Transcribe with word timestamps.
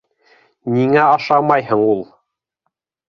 Ниңә 0.77 1.03
ашамайһың 1.09 1.85
ул?! 1.93 2.03